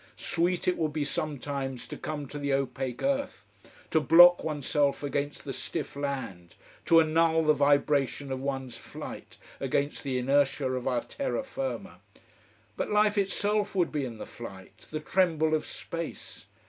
[0.17, 3.45] Sweet it would be sometimes to come to the opaque earth,
[3.91, 6.55] to block oneself against the stiff land,
[6.87, 11.99] to annul the vibration of one's flight against the inertia of our terra firma!
[12.75, 16.47] but life itself would be in the flight, the tremble of space.